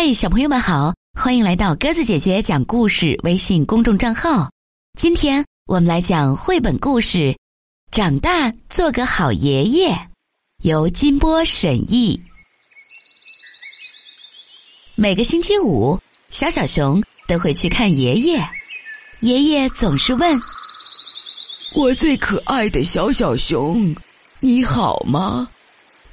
[0.00, 4.48] 嗨，小朋友们好，欢迎来到鸽子姐姐讲故事微信公众账号。
[4.96, 7.18] 今天我们来讲绘本故事
[7.90, 9.88] 《长大做个好爷爷》，
[10.62, 12.22] 由金波审译。
[14.94, 15.98] 每个星期五，
[16.30, 18.48] 小小熊都会去看爷爷，
[19.18, 20.40] 爷爷总是问
[21.74, 23.92] ：“我最可爱的小小熊，
[24.38, 25.48] 你好吗？”“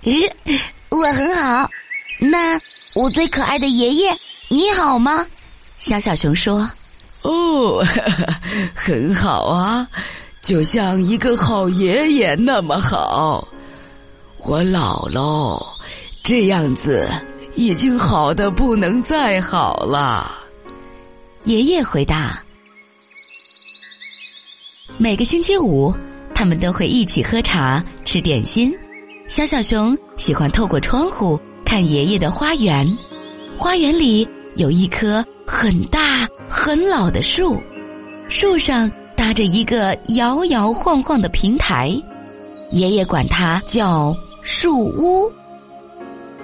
[0.02, 0.28] 咦，
[0.90, 1.70] 我很好。”
[2.18, 2.60] 那
[2.96, 4.18] 我最可爱的爷爷，
[4.48, 5.28] 你好吗？
[5.76, 6.68] 小小熊说
[7.24, 7.86] ：“哦，
[8.74, 9.86] 很好啊，
[10.42, 13.46] 就像一个好爷爷那么好。
[14.46, 15.62] 我老喽，
[16.24, 17.06] 这样子
[17.56, 20.32] 已经好的不能再好了。”
[21.44, 22.42] 爷爷回答
[24.98, 25.94] ：“每个星期五，
[26.34, 28.74] 他们都会一起喝茶、吃点心。
[29.28, 32.98] 小小熊喜欢透过窗户。”看爷爷的花园，
[33.58, 34.26] 花园里
[34.56, 37.60] 有一棵很大很老的树，
[38.30, 41.90] 树上搭着一个摇摇晃晃的平台，
[42.72, 45.30] 爷爷管它叫树屋。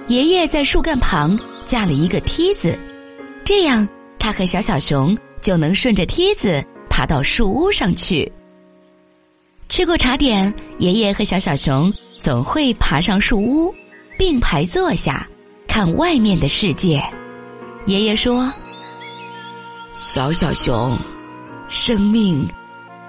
[0.08, 2.78] 爷爷在树干旁架了一个梯子，
[3.44, 8.30] 这样他和小小熊就能顺着梯子爬到树屋上去。
[9.68, 13.72] 吃过茶点，爷爷和小小熊总会爬上树屋。
[14.22, 15.28] 并排坐下，
[15.66, 17.02] 看外面的世界。
[17.86, 18.48] 爷爷说
[19.92, 20.96] ：“小小熊，
[21.66, 22.48] 生命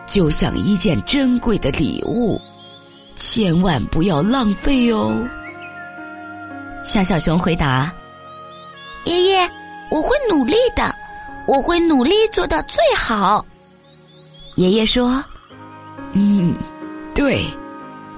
[0.08, 2.42] 就像一件珍贵的礼物，
[3.14, 5.16] 千万不要浪费哦。”
[6.84, 7.94] 小小熊回答
[9.06, 9.48] ：“爷爷，
[9.92, 10.96] 我会努力的，
[11.48, 13.46] 我会努力做到最好。”
[14.58, 15.24] 爷爷说
[16.14, 16.56] ：“嗯，
[17.14, 17.46] 对，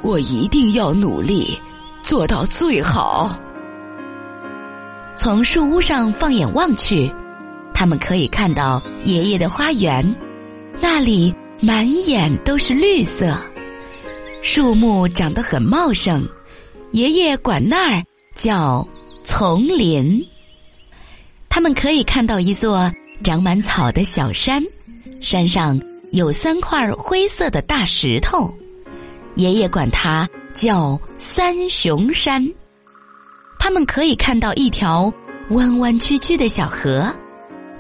[0.02, 1.62] 我一定要努力。”
[2.06, 3.36] 做到最好。
[5.16, 7.12] 从树屋上放眼望去，
[7.74, 10.16] 他们可以看到爷爷的花园，
[10.80, 13.36] 那里满眼都是绿色，
[14.44, 16.24] 树木长得很茂盛。
[16.92, 18.04] 爷爷管那儿
[18.36, 18.88] 叫
[19.24, 20.24] 丛林。
[21.50, 22.92] 他们可以看到一座
[23.24, 24.64] 长满草的小山，
[25.22, 25.82] 山上
[26.12, 28.54] 有三块灰色的大石头，
[29.34, 30.30] 爷爷管它。
[30.56, 32.42] 叫三雄山，
[33.60, 35.14] 他们可以看到一条
[35.50, 37.14] 弯弯曲曲的小河，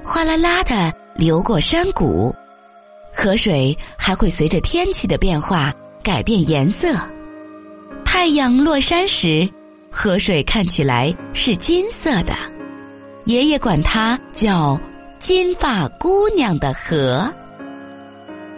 [0.03, 2.35] 哗啦啦的流过山谷，
[3.13, 6.93] 河水还会随着天气的变化改变颜色。
[8.03, 9.49] 太阳落山时，
[9.89, 12.33] 河水看起来是金色的，
[13.23, 14.77] 爷爷管它叫
[15.17, 17.31] 金发姑娘的河。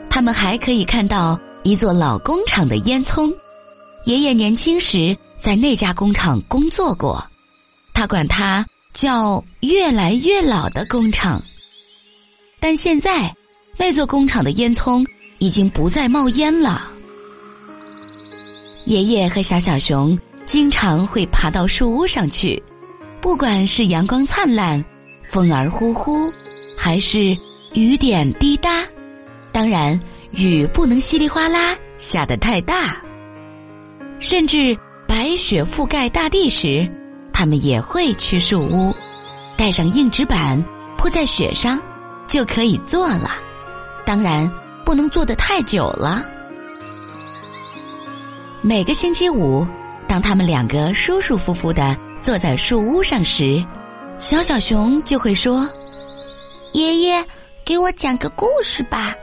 [0.10, 3.32] 他们还可以看到一座老工厂的烟囱。
[4.08, 7.22] 爷爷年轻时在那家工厂工作过，
[7.94, 11.44] 他管它叫“越来越老的工厂”。
[12.58, 13.36] 但现在，
[13.76, 15.06] 那座工厂的烟囱
[15.40, 16.90] 已经不再冒烟了。
[18.86, 22.64] 爷爷和小小熊经常会爬到树屋上去，
[23.20, 24.82] 不管是阳光灿烂、
[25.30, 26.32] 风儿呼呼，
[26.78, 27.38] 还是
[27.74, 28.86] 雨点滴答，
[29.52, 30.00] 当然
[30.32, 32.98] 雨不能稀里哗啦下得太大。
[34.20, 34.76] 甚至
[35.08, 36.90] 白雪覆盖大地时，
[37.32, 38.94] 他们也会去树屋，
[39.56, 40.62] 带上硬纸板
[40.98, 41.80] 铺在雪上，
[42.28, 43.32] 就可以坐了。
[44.06, 44.52] 当然，
[44.84, 46.24] 不能坐得太久了。
[48.62, 49.66] 每个星期五，
[50.08, 53.64] 当他们两个舒舒服服的坐在树屋上时，
[54.18, 55.70] 小小熊就会说
[56.74, 57.24] ：“爷爷，
[57.64, 59.14] 给我讲个故事吧。”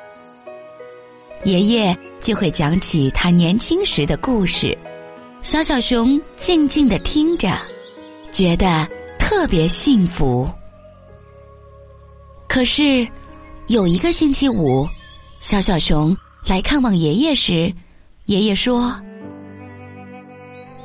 [1.44, 4.76] 爷爷就会讲起他年轻时的故事。
[5.42, 7.54] 小小熊静静的听着，
[8.32, 8.88] 觉得
[9.18, 10.48] 特别幸福。
[12.48, 13.06] 可是，
[13.68, 14.88] 有一个星期五，
[15.38, 16.16] 小小熊
[16.46, 17.70] 来看望爷爷时，
[18.24, 18.98] 爷爷说：“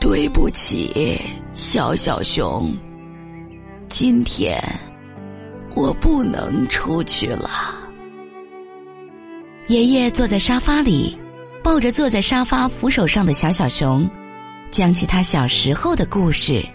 [0.02, 1.22] 对不起，
[1.54, 2.76] 小小熊，
[3.88, 4.62] 今天
[5.74, 7.76] 我不能出去了。”
[9.70, 11.16] 爷爷坐在沙发里，
[11.64, 14.10] 抱着坐在沙发扶手上的小小熊。
[14.72, 16.66] 讲起他小时候的故事。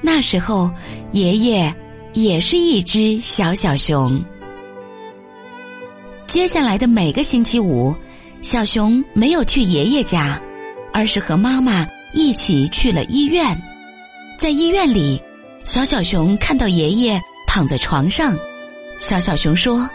[0.00, 0.70] 那时候，
[1.10, 1.74] 爷爷
[2.12, 4.24] 也是一只小小熊。
[6.28, 7.92] 接下来的每个星期五，
[8.40, 10.40] 小熊没有去爷爷家，
[10.92, 13.60] 而是和妈妈一起去了医院。
[14.38, 15.20] 在医院里，
[15.64, 18.38] 小小熊看到爷爷躺在床上。
[18.98, 19.90] 小小熊说：“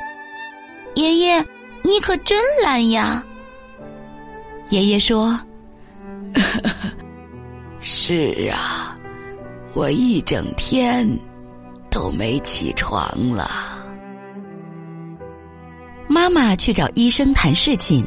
[0.95, 1.45] 爷爷，
[1.83, 3.23] 你可真懒呀。”
[4.69, 5.39] 爷爷说。
[7.81, 8.97] 是啊，
[9.73, 11.07] 我一整天
[11.89, 13.49] 都没起床了。
[16.07, 18.05] 妈妈去找医生谈事情，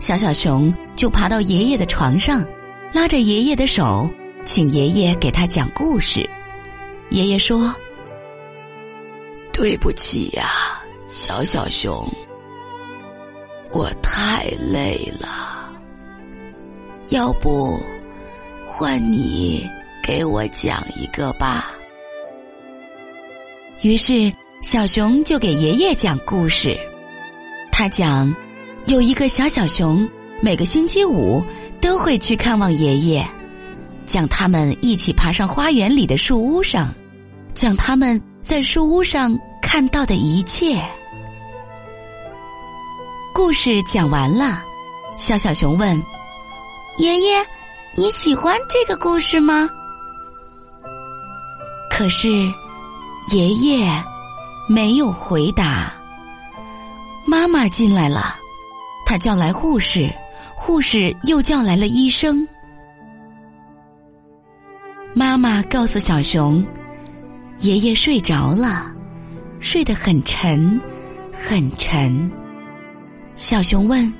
[0.00, 2.44] 小小熊就爬到爷爷的床上，
[2.92, 4.10] 拉着爷爷的手，
[4.44, 6.28] 请爷爷给他讲故事。
[7.10, 7.74] 爷爷说
[9.52, 12.10] ：“对不起呀，小小熊，
[13.72, 15.70] 我太累了，
[17.08, 17.78] 要不
[18.66, 19.68] 换你
[20.02, 21.72] 给我讲一个吧。”
[23.82, 24.32] 于是
[24.62, 26.78] 小熊就给爷爷讲故事。
[27.72, 28.32] 他讲，
[28.86, 30.08] 有一个小小熊，
[30.40, 31.42] 每个星期五
[31.80, 33.26] 都会去看望爷爷，
[34.04, 36.94] 讲他们一起爬上花园里的树屋上，
[37.54, 40.80] 讲他们在树屋上看到的一切。
[43.34, 44.62] 故事讲完了，
[45.16, 46.00] 小小熊问
[46.98, 47.42] ：“爷爷，
[47.96, 49.68] 你喜欢这个故事吗？”
[51.90, 52.28] 可是，
[53.32, 53.90] 爷爷
[54.68, 55.94] 没有回答。
[57.26, 58.36] 妈妈进来了，
[59.06, 60.12] 她叫来护士，
[60.54, 62.46] 护士又叫来了医生。
[65.14, 66.62] 妈妈告诉小熊，
[67.58, 68.92] 爷爷睡着了，
[69.58, 70.78] 睡得很沉，
[71.32, 72.30] 很沉。
[73.34, 74.12] 小熊问：“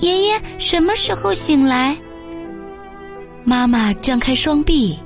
[0.00, 1.96] 爷爷什么时候醒来？”
[3.44, 4.98] 妈妈张开双臂，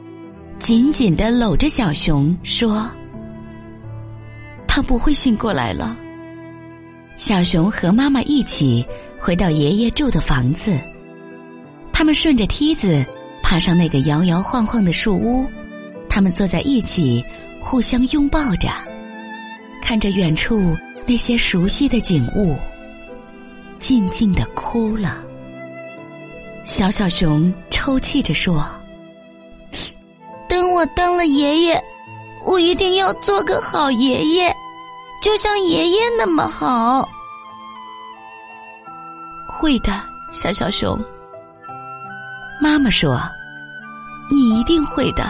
[0.58, 2.90] 紧紧的搂着小熊，说
[4.66, 5.96] ：“他不会醒过来了。”
[7.16, 8.84] 小熊和妈妈一起
[9.18, 10.78] 回到爷爷住的房子，
[11.92, 13.04] 他们顺着梯子
[13.42, 15.46] 爬上那个摇摇晃晃的树屋，
[16.08, 17.22] 他们坐在一起，
[17.60, 18.70] 互相拥抱着，
[19.82, 20.74] 看着远处
[21.06, 22.56] 那些熟悉的景物，
[23.80, 25.16] 静静的哭了。
[26.64, 28.64] 小小熊抽泣着说
[30.48, 31.82] ：“等我当了爷爷，
[32.44, 34.54] 我一定要做个好爷爷。”
[35.20, 37.06] 就像爷爷那么好，
[39.46, 40.00] 会的，
[40.32, 40.98] 小小熊。
[42.62, 43.20] 妈妈说
[44.32, 45.24] ：“你一定会的。”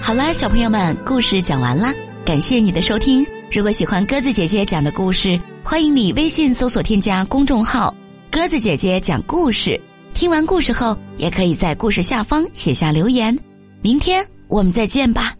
[0.00, 1.92] 好啦，小朋友们，故事讲完啦，
[2.26, 3.24] 感谢你的收听。
[3.52, 7.94] 如果喜欢鸽子姐姐讲的故事，欢迎你微信搜索添加公众号
[8.32, 9.80] “鸽子姐姐讲故事”。
[10.12, 13.38] 听完故事后，也可以在故事下方写下留言。
[13.80, 14.26] 明天。
[14.48, 15.36] 我们再见吧，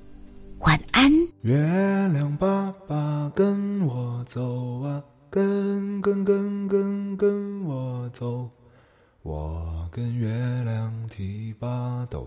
[0.60, 1.12] 晚安。
[1.42, 1.56] 月
[2.12, 8.48] 亮爸爸跟我走啊，跟跟跟跟跟我走，
[9.22, 10.28] 我跟月
[10.64, 12.26] 亮提把斗，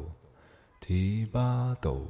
[0.80, 2.06] 提把斗。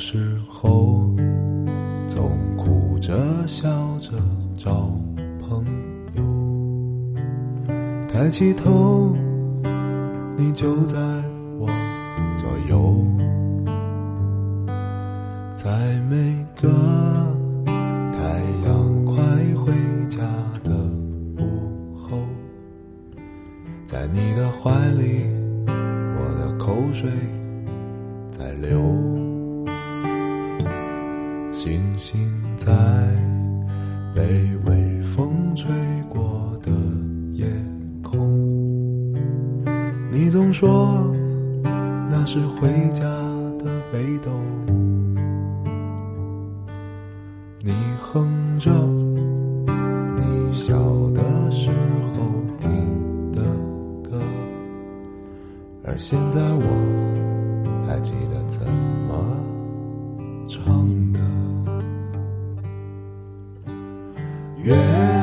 [0.00, 1.14] 时候，
[2.08, 3.14] 总哭着
[3.46, 3.68] 笑
[3.98, 4.12] 着
[4.56, 4.90] 找
[5.38, 5.62] 朋
[6.16, 6.22] 友。
[8.08, 9.14] 抬起头，
[10.38, 10.96] 你就在
[11.58, 11.68] 我
[12.38, 12.96] 左右。
[15.54, 16.70] 在每个
[18.10, 19.22] 太阳快
[19.54, 19.70] 回
[20.08, 20.18] 家
[20.64, 20.74] 的
[21.36, 22.16] 午后，
[23.84, 25.26] 在你的怀里，
[25.66, 27.10] 我的口水
[28.32, 29.09] 在流。
[31.62, 32.18] 星星
[32.56, 32.72] 在
[34.14, 34.22] 被
[34.64, 35.70] 微风吹
[36.08, 36.72] 过的
[37.34, 37.44] 夜
[38.02, 39.12] 空，
[40.10, 41.14] 你总说
[42.08, 43.04] 那是回家
[43.58, 44.30] 的北斗。
[47.62, 48.70] 你哼着
[50.16, 50.72] 你小
[51.10, 51.70] 的时
[52.06, 52.24] 候
[52.58, 52.70] 听
[53.32, 53.42] 的
[54.02, 54.18] 歌，
[55.84, 58.66] 而现在我还记得怎
[59.06, 59.36] 么
[60.48, 60.89] 唱。
[64.70, 65.19] 月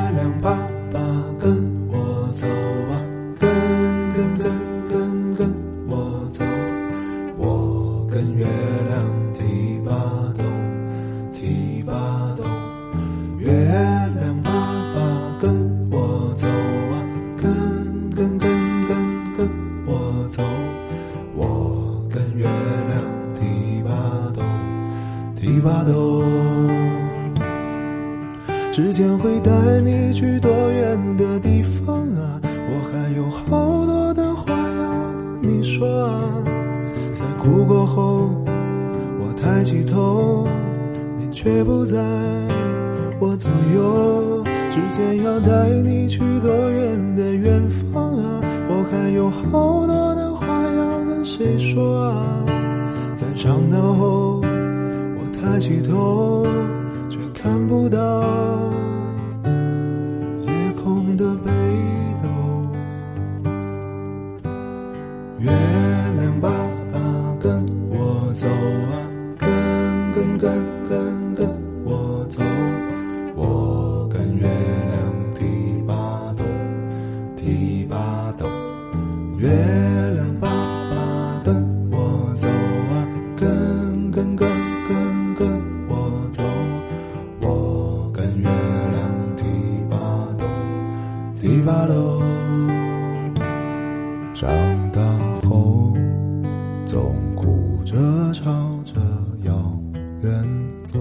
[28.78, 29.52] 时间会带
[29.84, 32.40] 你去多远的地方啊？
[32.44, 36.32] 我还有好多的话要跟你说啊！
[37.16, 38.30] 在哭过后，
[39.18, 40.48] 我抬起头，
[41.18, 41.98] 你却不在
[43.20, 44.46] 我左右。
[44.46, 48.42] 时间要带你去多远的远方啊？
[48.70, 52.46] 我还有好多的话要跟谁说啊？
[53.16, 56.46] 在长大后，我抬起头，
[57.10, 57.98] 却看不到
[68.28, 69.08] 我走啊，
[69.40, 69.48] 跟
[70.12, 70.52] 跟跟
[70.90, 71.48] 跟跟
[71.86, 72.44] 我走，
[73.38, 75.46] 我跟月亮提
[75.88, 76.44] 把斗，
[77.38, 78.46] 提把斗。
[79.38, 81.56] 月亮爸爸跟
[81.90, 83.08] 我走啊，
[83.38, 84.50] 跟跟跟
[84.90, 85.48] 跟跟
[85.88, 86.44] 我走，
[87.40, 89.46] 我跟月亮提
[89.90, 89.98] 把
[90.38, 90.46] 斗，
[91.40, 92.22] 提把斗。
[94.34, 94.50] 长
[94.92, 95.02] 大
[95.48, 95.94] 后，
[96.86, 97.16] 总
[97.88, 98.44] 哭着朝
[98.84, 99.00] 着
[99.44, 99.80] 遥
[100.22, 100.44] 远
[100.92, 101.00] 走，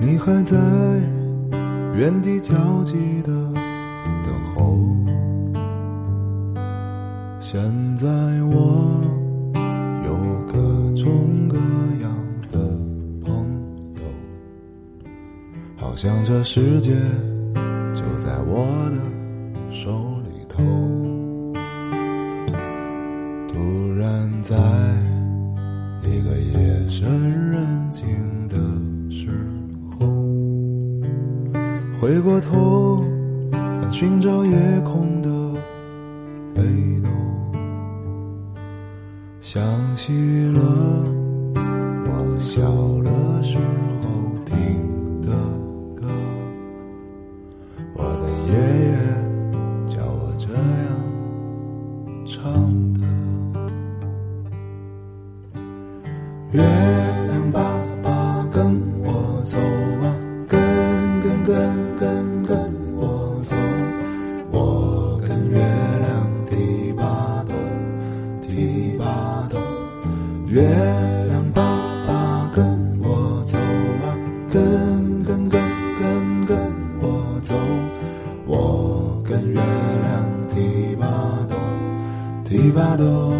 [0.00, 0.56] 你还在
[1.94, 3.30] 原地焦急的
[4.24, 4.76] 等候。
[7.40, 7.60] 现
[7.96, 8.08] 在
[8.42, 9.00] 我
[10.04, 10.12] 有
[10.52, 10.58] 各
[10.96, 11.56] 种各
[12.02, 12.12] 样
[12.50, 12.58] 的
[13.24, 13.32] 朋
[13.94, 14.02] 友，
[15.76, 16.90] 好像这世界
[17.94, 19.92] 就在我的手
[20.24, 21.17] 里头。
[23.58, 24.54] 突然在
[26.04, 27.10] 一个夜深
[27.50, 28.06] 人静
[28.46, 28.56] 的
[29.10, 29.28] 时
[29.98, 30.06] 候，
[32.00, 33.04] 回过头
[33.90, 35.28] 寻找夜空的
[36.54, 36.62] 北
[37.02, 37.08] 斗，
[39.40, 39.60] 想
[39.92, 40.12] 起
[40.52, 40.62] 了
[42.06, 42.62] 我小
[43.02, 43.97] 的时候。
[68.58, 69.56] 提把斗。
[70.48, 70.60] 月
[71.28, 71.62] 亮爸
[72.08, 72.66] 爸跟
[73.00, 74.18] 我走啊，
[74.50, 75.60] 跟跟跟
[76.00, 76.58] 跟跟
[77.00, 77.54] 我走，
[78.46, 81.06] 我跟月亮提把
[81.48, 81.54] 斗，
[82.44, 83.32] 提把斗。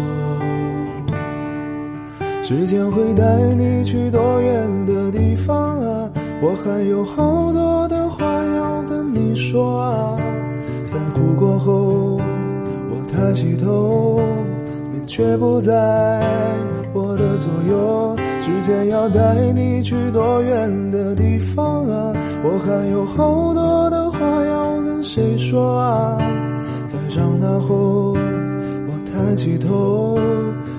[2.41, 6.09] 时间会带你去多远的地方啊？
[6.41, 10.17] 我还有好多的话要跟你说啊。
[10.87, 12.19] 在哭过后，
[12.89, 14.19] 我抬起头，
[15.09, 15.73] 却不在
[16.93, 18.15] 我的左右。
[18.43, 22.13] 时间要带你去多远的地方啊？
[22.43, 26.17] 我还有好多的话要跟谁说啊？
[26.87, 30.19] 在长大后，我抬起头。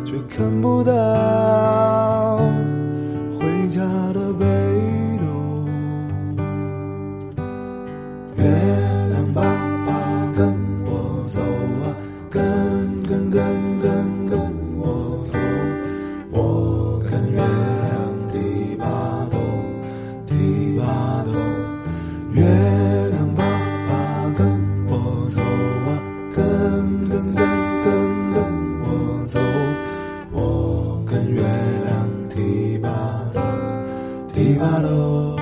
[0.06, 2.38] 却看不到
[3.38, 3.80] 回家
[31.28, 31.42] 月
[31.84, 32.88] 亮提把
[33.32, 33.40] 斗，
[34.34, 35.39] 提把斗。